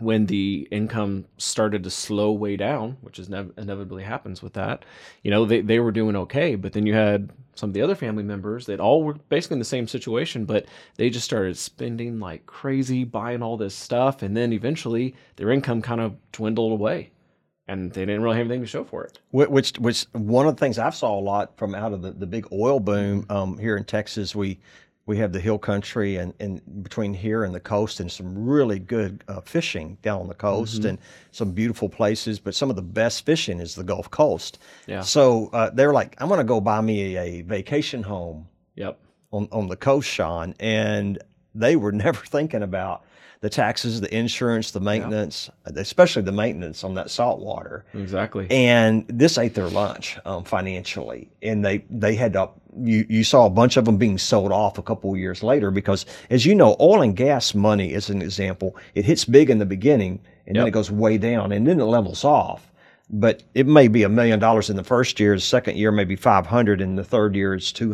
when 0.03 0.27
the 0.27 0.69
income 0.71 1.27
started 1.39 1.85
to 1.85 1.91
slow 1.91 2.33
way 2.33 2.57
down, 2.57 2.97
which 3.01 3.19
is 3.19 3.29
nev- 3.29 3.53
inevitably 3.57 4.03
happens 4.03 4.43
with 4.43 4.55
that, 4.55 4.85
you 5.23 5.31
know 5.31 5.45
they 5.45 5.61
they 5.61 5.81
were 5.81 5.93
doing 5.93 6.17
okay, 6.17 6.55
but 6.55 6.73
then 6.73 6.87
you 6.87 6.95
had 6.95 7.31
some 7.55 7.71
of 7.71 7.75
the 7.75 7.83
other 7.83 7.95
family 7.95 8.23
members 8.23 8.67
that 8.67 8.81
all 8.81 9.03
were 9.03 9.15
basically 9.15 9.57
in 9.57 9.59
the 9.59 9.65
same 9.65 9.87
situation, 9.87 10.45
but 10.45 10.67
they 10.97 11.11
just 11.11 11.25
started 11.25 11.57
spending 11.57 12.19
like 12.19 12.47
crazy, 12.47 13.05
buying 13.05 13.43
all 13.43 13.57
this 13.57 13.75
stuff, 13.75 14.23
and 14.23 14.37
then 14.37 14.53
eventually 14.53 15.15
their 15.37 15.51
income 15.51 15.83
kind 15.83 16.01
of 16.01 16.17
dwindled 16.33 16.73
away, 16.73 17.11
and 17.69 17.93
they 17.93 18.07
didn't 18.07 18.23
really 18.23 18.37
have 18.37 18.47
anything 18.47 18.63
to 18.63 18.67
show 18.67 18.85
for 18.85 19.05
it. 19.05 19.19
Which, 19.31 19.73
which 19.79 20.07
one 20.13 20.47
of 20.47 20.57
the 20.57 20.61
things 20.61 20.79
I've 20.79 20.95
saw 20.95 21.19
a 21.19 21.21
lot 21.21 21.57
from 21.59 21.75
out 21.75 21.93
of 21.93 22.03
the, 22.03 22.13
the 22.13 22.27
big 22.27 22.47
oil 22.53 22.81
boom 22.81 23.27
um, 23.29 23.59
here 23.59 23.77
in 23.77 23.85
Texas, 23.85 24.35
we 24.35 24.59
we 25.07 25.17
have 25.19 25.33
the 25.33 25.41
hill 25.41 25.59
country 25.59 26.17
and, 26.17 26.33
and 26.39 26.61
between 26.83 27.13
here 27.13 27.43
and 27.45 27.55
the 27.55 27.61
coast, 27.61 27.99
and 28.01 28.11
some 28.11 28.47
really 28.47 28.79
good 28.79 29.25
uh, 29.29 29.41
fishing 29.41 29.99
down 30.03 30.21
on 30.21 30.29
the 30.29 30.35
coast, 30.35 30.85
and 30.85 30.99
some 31.33 31.51
beautiful 31.53 31.89
places. 31.89 32.39
But 32.39 32.55
some 32.55 32.71
of 32.71 32.77
the 32.77 32.83
best 32.83 33.27
fishing 33.27 33.59
is 33.59 33.75
the 33.75 33.83
Gulf 33.83 34.11
Coast. 34.11 34.59
Yeah. 34.87 35.01
So 35.01 35.51
uh, 35.53 35.71
they're 35.71 35.93
like, 35.93 36.15
I'm 36.19 36.29
going 36.29 36.39
to 36.39 36.45
go 36.45 36.61
buy 36.61 36.81
me 36.81 37.17
a, 37.17 37.21
a 37.23 37.43
vacation 37.43 38.03
home 38.05 38.47
Yep. 38.77 38.99
on, 39.33 39.49
on 39.51 39.69
the 39.69 39.77
coast, 39.77 40.09
Sean. 40.09 40.55
And 40.61 41.19
they 41.55 41.77
were 41.77 41.93
never 42.07 42.25
thinking 42.25 42.63
about 42.63 43.05
the 43.41 43.51
taxes, 43.51 44.01
the 44.01 44.15
insurance, 44.17 44.71
the 44.71 44.81
maintenance, 44.81 45.51
especially 45.65 46.23
the 46.23 46.31
maintenance 46.31 46.85
on 46.85 46.95
that 46.95 47.11
salt 47.11 47.41
water. 47.41 47.85
Exactly. 47.93 48.47
And 48.51 49.05
this 49.09 49.37
ate 49.37 49.55
their 49.55 49.69
lunch 49.69 50.17
um, 50.25 50.45
financially, 50.45 51.29
and 51.43 51.65
they 51.65 51.85
they 51.91 52.15
had 52.15 52.33
to. 52.35 52.51
You, 52.81 53.05
you 53.09 53.23
saw 53.23 53.45
a 53.45 53.51
bunch 53.51 53.77
of 53.77 53.85
them 53.85 53.99
being 53.99 54.17
sold 54.17 54.51
off 54.51 54.79
a 54.79 54.83
couple 54.83 55.13
of 55.13 55.19
years 55.19 55.43
later 55.43 55.71
because, 55.71 56.07
as 56.31 56.47
you 56.47 56.55
know, 56.55 56.75
oil 56.81 57.03
and 57.03 57.15
gas 57.15 57.55
money, 57.55 57.93
is 57.93 58.09
an 58.09 58.23
example, 58.23 58.77
it 58.95 59.05
hits 59.05 59.27
big 59.27 59.51
in 59.51 59.59
the 59.59 59.67
beginning 59.67 60.21
and 60.47 60.57
then 60.57 60.67
it 60.67 60.71
goes 60.71 60.91
way 60.91 61.19
down 61.19 61.53
and 61.53 61.67
then 61.67 61.81
it 61.81 61.85
levels 61.85 62.25
off. 62.25 62.72
But 63.15 63.43
it 63.55 63.67
may 63.67 63.89
be 63.89 64.05
a 64.05 64.09
million 64.09 64.39
dollars 64.39 64.71
in 64.71 64.77
the 64.77 64.85
first 64.85 65.21
year, 65.21 65.35
the 65.35 65.41
second 65.41 65.77
year 65.77 65.93
maybe 65.93 66.17
five 66.17 66.47
hundred, 66.47 66.81
and 66.81 66.97
the 66.97 67.05
third 67.05 67.35
year 67.37 67.55
it's 67.55 67.71
two 67.71 67.93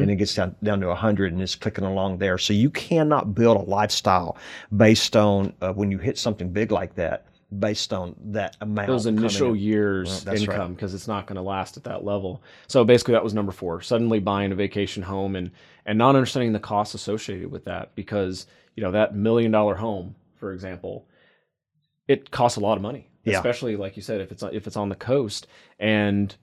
and 0.00 0.10
it 0.10 0.16
gets 0.16 0.34
down 0.34 0.56
down 0.62 0.80
to 0.80 0.88
a 0.88 0.94
hundred, 0.94 1.32
and 1.32 1.42
it's 1.42 1.54
clicking 1.54 1.84
along 1.84 2.18
there. 2.18 2.38
So 2.38 2.54
you 2.54 2.70
cannot 2.70 3.34
build 3.34 3.58
a 3.58 3.70
lifestyle 3.70 4.38
based 4.74 5.14
on 5.14 5.52
uh, 5.60 5.72
when 5.74 5.90
you 5.90 5.98
hit 5.98 6.16
something 6.16 6.50
big 6.50 6.72
like 6.72 6.94
that, 6.94 7.26
based 7.58 7.92
on 7.92 8.16
that 8.32 8.56
amount. 8.62 8.88
Of 8.88 8.94
those 8.94 9.06
initial 9.06 9.50
in. 9.50 9.56
years 9.56 10.24
Well, 10.24 10.34
income 10.34 10.72
because 10.74 10.94
it's 10.94 11.08
not 11.08 11.26
going 11.26 11.36
to 11.36 11.42
last 11.42 11.76
at 11.76 11.84
that 11.84 12.04
level. 12.04 12.42
So 12.66 12.82
basically, 12.82 13.12
that 13.12 13.24
was 13.24 13.34
number 13.34 13.52
four. 13.52 13.82
Suddenly 13.82 14.20
buying 14.20 14.52
a 14.52 14.54
vacation 14.54 15.02
home 15.02 15.36
and 15.36 15.50
and 15.84 15.98
not 15.98 16.14
understanding 16.14 16.52
the 16.52 16.60
costs 16.60 16.94
associated 16.94 17.50
with 17.50 17.66
that 17.66 17.94
because 17.94 18.46
you 18.74 18.82
know 18.82 18.92
that 18.92 19.14
million 19.14 19.50
dollar 19.50 19.74
home, 19.74 20.14
for 20.36 20.54
example, 20.54 21.06
it 22.08 22.30
costs 22.30 22.56
a 22.56 22.60
lot 22.60 22.76
of 22.76 22.82
money, 22.82 23.08
Yeah. 23.24 23.36
especially 23.36 23.76
like 23.76 23.96
you 23.96 24.02
said 24.02 24.20
if 24.20 24.32
it's 24.32 24.42
if 24.42 24.66
it's 24.66 24.76
on 24.76 24.88
the 24.88 24.94
coast 24.94 25.46
and 25.78 26.34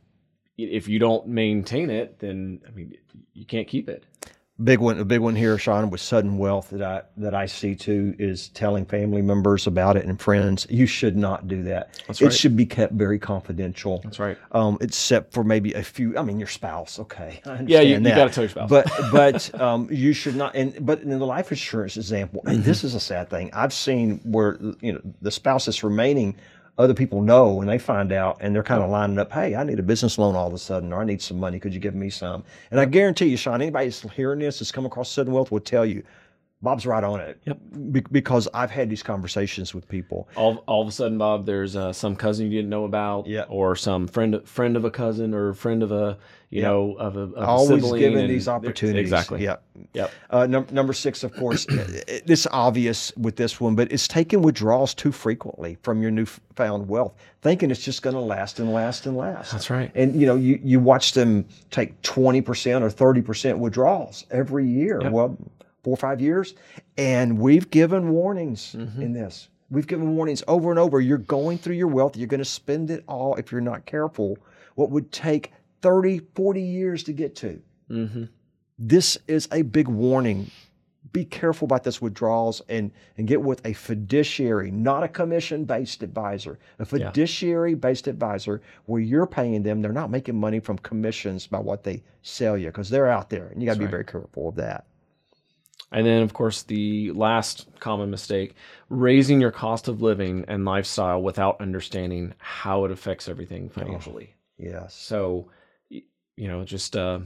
if 0.57 0.87
you 0.87 0.99
don't 0.99 1.27
maintain 1.27 1.89
it, 1.89 2.19
then 2.19 2.61
I 2.67 2.71
mean 2.71 2.95
you 3.33 3.45
can't 3.45 3.67
keep 3.67 3.89
it. 3.89 4.05
Big 4.63 4.79
one, 4.79 4.97
a 4.97 5.05
big 5.05 5.19
one 5.19 5.35
here, 5.35 5.55
Sean, 5.59 5.91
with 5.91 6.01
sudden 6.01 6.39
wealth 6.39 6.71
that 6.71 6.81
I 6.81 7.03
that 7.17 7.35
I 7.35 7.45
see 7.45 7.75
too 7.75 8.15
is 8.17 8.49
telling 8.49 8.85
family 8.87 9.21
members 9.21 9.67
about 9.67 9.97
it 9.97 10.05
and 10.05 10.19
friends. 10.19 10.65
You 10.67 10.87
should 10.87 11.15
not 11.15 11.47
do 11.47 11.61
that. 11.63 12.01
That's 12.07 12.23
it 12.23 12.33
should 12.33 12.57
be 12.57 12.65
kept 12.65 12.93
very 12.93 13.19
confidential. 13.19 14.01
That's 14.03 14.17
right. 14.17 14.35
Um, 14.53 14.79
except 14.81 15.31
for 15.31 15.43
maybe 15.43 15.73
a 15.73 15.83
few. 15.83 16.17
I 16.17 16.23
mean, 16.23 16.39
your 16.39 16.47
spouse. 16.47 16.97
Okay, 16.97 17.39
I 17.45 17.49
understand 17.49 17.69
Yeah, 17.69 17.81
you, 17.81 17.97
you 17.97 18.15
got 18.15 18.29
to 18.29 18.33
tell 18.33 18.43
your 18.45 18.49
spouse. 18.49 18.67
But 18.67 18.87
but 19.11 19.61
um, 19.61 19.89
you 19.91 20.11
should 20.11 20.35
not. 20.35 20.55
And 20.55 20.83
but 20.83 21.01
in 21.01 21.09
the 21.09 21.23
life 21.23 21.51
insurance 21.51 21.95
example, 21.95 22.41
and 22.47 22.63
this 22.63 22.83
is 22.83 22.95
a 22.95 22.99
sad 22.99 23.29
thing. 23.29 23.51
I've 23.53 23.73
seen 23.73 24.21
where 24.23 24.57
you 24.81 24.93
know 24.93 25.01
the 25.21 25.29
spouse 25.29 25.67
is 25.67 25.83
remaining, 25.83 26.35
other 26.77 26.93
people 26.93 27.21
know 27.21 27.59
and 27.61 27.69
they 27.69 27.77
find 27.79 28.11
out, 28.11 28.37
and 28.39 28.53
they're 28.53 28.63
kind 28.63 28.83
of 28.83 28.89
lining 28.89 29.17
up. 29.19 29.31
Hey, 29.31 29.55
I 29.55 29.63
need 29.63 29.79
a 29.79 29.83
business 29.83 30.17
loan 30.17 30.35
all 30.35 30.47
of 30.47 30.53
a 30.53 30.57
sudden, 30.57 30.93
or 30.93 31.01
I 31.01 31.05
need 31.05 31.21
some 31.21 31.39
money. 31.39 31.59
Could 31.59 31.73
you 31.73 31.79
give 31.79 31.95
me 31.95 32.09
some? 32.09 32.43
And 32.71 32.79
I 32.79 32.85
guarantee 32.85 33.27
you, 33.27 33.37
Sean, 33.37 33.61
anybody 33.61 33.87
that's 33.89 34.01
hearing 34.13 34.39
this 34.39 34.59
that's 34.59 34.71
come 34.71 34.85
across 34.85 35.09
sudden 35.09 35.33
wealth 35.33 35.51
will 35.51 35.59
tell 35.59 35.85
you. 35.85 36.03
Bob's 36.61 36.87
right 36.87 37.03
on 37.03 37.19
it. 37.19 37.39
Yep. 37.45 37.57
Be- 37.91 38.03
because 38.11 38.47
I've 38.51 38.71
had 38.71 38.89
these 38.89 39.03
conversations 39.03 39.75
with 39.75 39.87
people. 39.87 40.27
all, 40.35 40.63
all 40.65 40.81
of 40.81 40.87
a 40.87 40.91
sudden, 40.91 41.19
Bob, 41.19 41.45
there's 41.45 41.75
uh, 41.75 41.93
some 41.93 42.15
cousin 42.15 42.47
you 42.47 42.57
didn't 42.57 42.71
know 42.71 42.85
about, 42.85 43.27
Yeah. 43.27 43.43
or 43.47 43.75
some 43.75 44.07
friend 44.07 44.41
friend 44.47 44.75
of 44.75 44.83
a 44.83 44.89
cousin, 44.89 45.35
or 45.35 45.53
friend 45.53 45.83
of 45.83 45.91
a 45.91 46.17
you 46.49 46.61
Yeah. 46.61 46.69
know 46.69 46.95
of 46.95 47.15
a, 47.15 47.19
of 47.21 47.37
Always 47.47 47.91
given 47.93 48.27
these 48.27 48.47
opportunities. 48.47 49.01
Exactly. 49.01 49.43
Yeah. 49.43 49.57
Yep. 49.93 50.11
Uh, 50.31 50.47
num- 50.47 50.65
number 50.71 50.93
six, 50.93 51.23
of 51.23 51.31
course, 51.35 51.65
this 52.25 52.47
obvious 52.51 53.15
with 53.17 53.35
this 53.35 53.61
one, 53.61 53.75
but 53.75 53.91
it's 53.91 54.07
taking 54.07 54.41
withdrawals 54.41 54.95
too 54.95 55.11
frequently 55.11 55.77
from 55.83 56.01
your 56.01 56.09
newfound 56.09 56.87
wealth, 56.89 57.13
thinking 57.43 57.69
it's 57.69 57.83
just 57.83 58.01
going 58.01 58.15
to 58.15 58.19
last 58.21 58.57
and 58.59 58.73
last 58.73 59.05
and 59.05 59.15
last. 59.15 59.51
That's 59.51 59.69
right. 59.69 59.91
And 59.93 60.19
you 60.19 60.25
know, 60.25 60.35
you 60.35 60.59
you 60.63 60.79
watch 60.79 61.11
them 61.13 61.45
take 61.69 62.01
twenty 62.01 62.41
percent 62.41 62.83
or 62.83 62.89
thirty 62.89 63.21
percent 63.21 63.59
withdrawals 63.59 64.25
every 64.31 64.65
year. 64.65 64.99
Yep. 65.03 65.11
Well, 65.11 65.37
four 65.87 65.93
or 65.93 65.97
five 65.97 66.19
years, 66.19 66.53
and 66.97 67.39
we've 67.39 67.69
given 67.69 68.09
warnings 68.09 68.75
Mm-hmm. 68.77 69.01
in 69.01 69.13
this. 69.13 69.47
We've 69.69 69.87
given 69.87 70.17
warnings 70.17 70.43
over 70.45 70.69
and 70.69 70.77
over. 70.77 70.99
You're 70.99 71.17
going 71.17 71.57
through 71.57 71.75
your 71.75 71.87
wealth. 71.87 72.17
You're 72.17 72.27
going 72.27 72.39
to 72.39 72.45
spend 72.45 72.91
it 72.91 73.05
all 73.07 73.35
if 73.35 73.53
you're 73.53 73.61
not 73.61 73.85
careful. 73.85 74.37
What 74.75 74.89
would 74.91 75.13
take 75.13 75.53
30, 75.81 76.19
40 76.35 76.61
years 76.61 77.03
to 77.03 77.13
get 77.13 77.35
to 77.37 77.61
Mm-hmm. 77.89 78.23
this 78.77 79.17
is 79.27 79.47
a 79.53 79.61
big 79.61 79.87
warning. 79.87 80.51
Be 81.13 81.23
careful 81.23 81.65
about 81.65 81.85
this 81.85 82.01
withdrawals 82.01 82.61
and, 82.67 82.91
and 83.17 83.25
get 83.25 83.41
with 83.41 83.65
a 83.65 83.71
fiduciary, 83.71 84.71
not 84.71 85.03
a 85.03 85.07
commission 85.07 85.63
based 85.63 86.03
advisor, 86.03 86.59
a 86.79 86.83
fiduciary 86.85 87.75
based 87.75 88.07
advisor 88.07 88.61
where 88.87 88.99
you're 89.01 89.25
paying 89.25 89.63
them. 89.63 89.81
They're 89.81 89.93
not 89.93 90.11
making 90.11 90.37
money 90.37 90.59
from 90.59 90.77
commissions 90.79 91.47
by 91.47 91.59
what 91.59 91.83
they 91.83 92.03
sell 92.23 92.57
you 92.57 92.67
because 92.67 92.89
they're 92.89 93.07
out 93.07 93.29
there 93.29 93.47
and 93.47 93.61
you 93.61 93.65
got 93.65 93.73
to 93.75 93.79
be 93.79 93.85
right. 93.85 93.91
very 93.91 94.03
careful 94.05 94.49
of 94.49 94.55
that. 94.55 94.86
And 95.91 96.05
then, 96.05 96.21
of 96.21 96.33
course, 96.33 96.63
the 96.63 97.11
last 97.11 97.67
common 97.79 98.09
mistake: 98.09 98.55
raising 98.89 99.39
your 99.39 99.51
cost 99.51 99.87
of 99.87 100.01
living 100.01 100.45
and 100.47 100.65
lifestyle 100.65 101.21
without 101.21 101.61
understanding 101.61 102.33
how 102.39 102.85
it 102.85 102.91
affects 102.91 103.29
everything 103.29 103.69
financially. 103.69 104.33
Yes. 104.57 104.93
So, 104.95 105.49
you 105.89 106.01
know, 106.47 106.63
just 106.65 106.95
uh, 106.97 107.19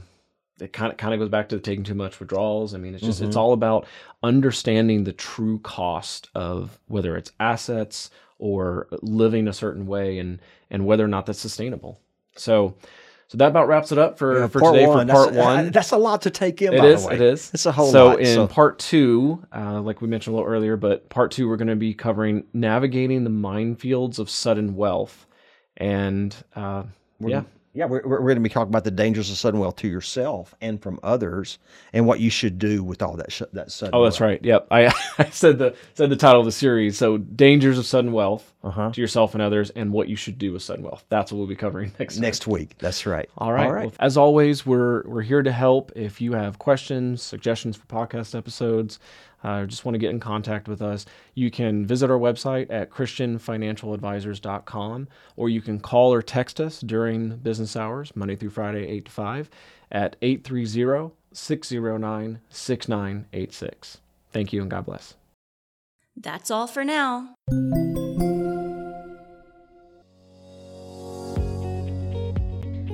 it 0.60 0.72
kind 0.72 0.92
of 0.92 0.98
kind 0.98 1.12
of 1.12 1.20
goes 1.20 1.28
back 1.28 1.48
to 1.48 1.58
taking 1.58 1.84
too 1.84 1.94
much 1.94 2.20
withdrawals. 2.20 2.74
I 2.74 2.78
mean, 2.78 2.94
it's 2.94 3.02
just 3.02 3.20
it's 3.20 3.36
all 3.36 3.52
about 3.52 3.86
understanding 4.22 5.04
the 5.04 5.12
true 5.12 5.58
cost 5.60 6.28
of 6.34 6.78
whether 6.86 7.16
it's 7.16 7.32
assets 7.40 8.10
or 8.38 8.88
living 9.02 9.48
a 9.48 9.52
certain 9.52 9.86
way, 9.86 10.18
and 10.18 10.40
and 10.70 10.86
whether 10.86 11.04
or 11.04 11.08
not 11.08 11.26
that's 11.26 11.40
sustainable. 11.40 12.00
So, 12.36 12.76
so 13.28 13.38
that 13.38 13.48
about 13.48 13.68
wraps 13.68 13.92
it 13.92 13.98
up 13.98 14.18
for 14.18 14.40
Yeah, 14.40 14.46
for 14.48 14.60
today 14.60 14.86
one. 14.86 15.06
for 15.06 15.12
part 15.12 15.32
that's, 15.32 15.44
one. 15.44 15.70
That's 15.70 15.90
a 15.92 15.96
lot 15.96 16.22
to 16.22 16.30
take 16.30 16.60
in. 16.60 16.74
It 16.74 16.78
by 16.78 16.86
is. 16.86 17.02
The 17.02 17.08
way. 17.08 17.14
It 17.14 17.20
is. 17.20 17.50
It's 17.54 17.66
a 17.66 17.72
whole 17.72 17.90
so 17.90 18.08
lot. 18.08 18.20
in 18.20 18.34
so 18.34 18.46
part 18.46 18.78
two, 18.78 19.42
uh, 19.54 19.80
like 19.80 20.00
we 20.02 20.08
mentioned 20.08 20.34
a 20.34 20.36
little 20.36 20.52
earlier, 20.52 20.76
but 20.76 21.08
part 21.08 21.30
two, 21.30 21.48
we're 21.48 21.56
going 21.56 21.68
to 21.68 21.76
be 21.76 21.94
covering 21.94 22.44
navigating 22.52 23.24
the 23.24 23.30
minefields 23.30 24.18
of 24.18 24.28
sudden 24.28 24.76
wealth, 24.76 25.26
and 25.76 26.36
uh, 26.54 26.84
yeah, 27.20 27.42
Yeah, 27.74 27.86
we're, 27.86 28.06
we're 28.06 28.18
going 28.18 28.34
to 28.36 28.42
be 28.42 28.50
talking 28.50 28.70
about 28.70 28.84
the 28.84 28.90
dangers 28.90 29.30
of 29.30 29.38
sudden 29.38 29.58
wealth 29.58 29.76
to 29.76 29.88
yourself 29.88 30.54
and 30.60 30.78
from 30.82 31.00
others, 31.02 31.58
and 31.94 32.06
what 32.06 32.20
you 32.20 32.28
should 32.28 32.58
do 32.58 32.84
with 32.84 33.00
all 33.00 33.16
that 33.16 33.32
sh- 33.32 33.40
that 33.54 33.72
sudden. 33.72 33.94
oh, 33.94 34.04
that's 34.04 34.20
wealth. 34.20 34.30
right. 34.32 34.44
Yep, 34.44 34.66
I, 34.70 34.86
I 35.18 35.30
said 35.30 35.56
the 35.58 35.74
said 35.94 36.10
the 36.10 36.16
title 36.16 36.40
of 36.40 36.44
the 36.46 36.52
series. 36.52 36.98
So 36.98 37.16
dangers 37.16 37.78
of 37.78 37.86
sudden 37.86 38.12
wealth 38.12 38.52
Uh-huh. 38.62 38.90
to 38.92 39.00
yourself 39.00 39.32
and 39.34 39.42
others, 39.42 39.70
and 39.70 39.90
what 39.92 40.08
you 40.08 40.16
should 40.16 40.36
do 40.38 40.52
with 40.52 40.62
sudden 40.62 40.84
wealth. 40.84 41.04
That's 41.08 41.32
what 41.32 41.38
we'll 41.38 41.46
be 41.46 41.56
covering 41.56 41.92
next. 41.98 42.18
Next 42.18 42.46
week. 42.46 42.74
That's 42.78 43.06
right. 43.06 43.28
All 43.38 43.52
right. 43.52 43.66
All 43.66 43.72
right. 43.72 43.86
Well, 43.86 43.94
as 44.00 44.16
always, 44.18 44.66
we're 44.66 45.02
we're 45.08 45.22
here 45.22 45.42
to 45.42 45.52
help. 45.52 45.92
If 45.96 46.20
you 46.20 46.34
have 46.34 46.58
questions, 46.58 47.22
suggestions 47.22 47.74
for 47.76 47.86
podcast 47.86 48.36
episodes, 48.36 48.98
uh, 49.44 49.60
or 49.60 49.66
just 49.66 49.84
want 49.86 49.94
to 49.94 49.98
get 49.98 50.10
in 50.10 50.20
contact 50.20 50.68
with 50.68 50.82
us, 50.82 51.06
you 51.34 51.50
can 51.50 51.86
visit 51.86 52.10
our 52.10 52.18
website 52.18 52.66
at 52.70 52.90
christianfinancialadvisors.com, 52.90 55.08
or 55.36 55.48
you 55.48 55.60
can 55.60 55.80
call 55.80 56.12
or 56.12 56.22
text 56.22 56.60
us 56.60 56.80
during 56.80 57.38
business 57.62 57.80
hours, 57.80 58.16
Monday 58.16 58.34
through 58.34 58.50
Friday, 58.50 58.88
8 58.88 59.04
to 59.04 59.10
5, 59.12 59.50
at 59.92 60.16
830 60.20 61.14
609 61.32 62.40
6986. 62.50 63.98
Thank 64.32 64.52
you 64.52 64.62
and 64.62 64.70
God 64.70 64.86
bless. 64.86 65.14
That's 66.16 66.50
all 66.50 66.66
for 66.66 66.84
now. 66.84 67.34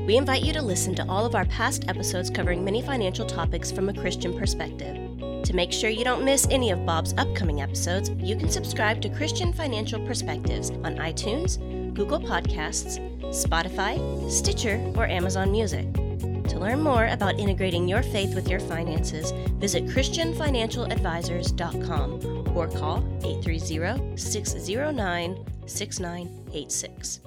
We 0.06 0.16
invite 0.16 0.42
you 0.42 0.52
to 0.52 0.62
listen 0.62 0.94
to 0.96 1.06
all 1.08 1.26
of 1.26 1.34
our 1.34 1.44
past 1.46 1.88
episodes 1.88 2.30
covering 2.30 2.64
many 2.64 2.82
financial 2.82 3.26
topics 3.26 3.70
from 3.70 3.88
a 3.88 3.94
Christian 3.94 4.38
perspective. 4.38 4.96
To 5.44 5.52
make 5.54 5.72
sure 5.72 5.90
you 5.90 6.04
don't 6.04 6.24
miss 6.24 6.46
any 6.50 6.70
of 6.70 6.84
Bob's 6.84 7.14
upcoming 7.16 7.60
episodes, 7.62 8.10
you 8.18 8.36
can 8.36 8.50
subscribe 8.50 9.00
to 9.02 9.08
Christian 9.08 9.52
Financial 9.52 10.04
Perspectives 10.06 10.70
on 10.70 10.96
iTunes, 10.96 11.58
Google 11.98 12.20
Podcasts, 12.20 12.98
Spotify, 13.34 13.98
Stitcher, 14.30 14.80
or 14.96 15.08
Amazon 15.08 15.50
Music. 15.50 15.92
To 15.94 16.60
learn 16.60 16.80
more 16.80 17.08
about 17.08 17.40
integrating 17.40 17.88
your 17.88 18.04
faith 18.04 18.36
with 18.36 18.48
your 18.48 18.60
finances, 18.60 19.32
visit 19.58 19.84
ChristianFinancialAdvisors.com 19.86 22.56
or 22.56 22.68
call 22.68 22.98
830 23.24 24.16
609 24.16 25.44
6986. 25.66 27.20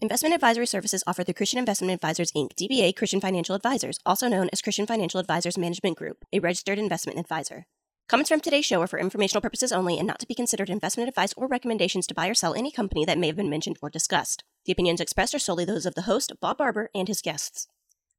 Investment 0.00 0.34
advisory 0.34 0.66
services 0.66 1.02
offered 1.08 1.26
through 1.26 1.34
Christian 1.34 1.58
Investment 1.58 1.92
Advisors 1.92 2.30
Inc., 2.32 2.54
DBA 2.54 2.94
Christian 2.94 3.20
Financial 3.20 3.56
Advisors, 3.56 3.98
also 4.06 4.28
known 4.28 4.48
as 4.52 4.62
Christian 4.62 4.86
Financial 4.86 5.18
Advisors 5.18 5.58
Management 5.58 5.98
Group, 5.98 6.24
a 6.32 6.38
registered 6.38 6.78
investment 6.78 7.18
advisor. 7.18 7.66
Comments 8.08 8.28
from 8.28 8.38
today's 8.38 8.64
show 8.64 8.80
are 8.80 8.86
for 8.86 9.00
informational 9.00 9.40
purposes 9.40 9.72
only 9.72 9.98
and 9.98 10.06
not 10.06 10.20
to 10.20 10.28
be 10.28 10.34
considered 10.34 10.70
investment 10.70 11.08
advice 11.08 11.34
or 11.36 11.48
recommendations 11.48 12.06
to 12.06 12.14
buy 12.14 12.28
or 12.28 12.34
sell 12.34 12.54
any 12.54 12.70
company 12.70 13.04
that 13.04 13.18
may 13.18 13.26
have 13.26 13.34
been 13.34 13.50
mentioned 13.50 13.78
or 13.82 13.90
discussed. 13.90 14.44
The 14.64 14.70
opinions 14.70 15.00
expressed 15.00 15.34
are 15.34 15.40
solely 15.40 15.64
those 15.64 15.86
of 15.86 15.96
the 15.96 16.02
host, 16.02 16.32
Bob 16.40 16.58
Barber, 16.58 16.88
and 16.94 17.08
his 17.08 17.20
guests. 17.20 17.66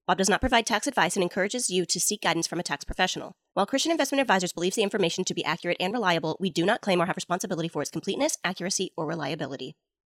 Bob 0.05 0.17
does 0.17 0.29
not 0.29 0.41
provide 0.41 0.65
tax 0.65 0.87
advice 0.87 1.15
and 1.15 1.23
encourages 1.23 1.69
you 1.69 1.85
to 1.85 2.01
seek 2.01 2.21
guidance 2.21 2.47
from 2.47 2.59
a 2.59 2.63
tax 2.63 2.83
professional. 2.83 3.31
While 3.53 3.65
Christian 3.65 3.93
Investment 3.93 4.19
Advisors 4.19 4.51
believes 4.51 4.75
the 4.75 4.83
information 4.83 5.23
to 5.23 5.33
be 5.33 5.45
accurate 5.45 5.77
and 5.79 5.93
reliable, 5.93 6.35
we 6.37 6.49
do 6.49 6.65
not 6.65 6.81
claim 6.81 7.01
or 7.01 7.05
have 7.05 7.15
responsibility 7.15 7.69
for 7.69 7.81
its 7.81 7.91
completeness, 7.91 8.37
accuracy, 8.43 8.91
or 8.97 9.05
reliability. 9.05 9.77